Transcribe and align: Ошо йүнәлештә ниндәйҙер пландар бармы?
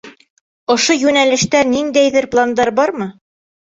Ошо 0.75 0.95
йүнәлештә 1.03 1.63
ниндәйҙер 1.77 2.33
пландар 2.35 2.77
бармы? 2.83 3.13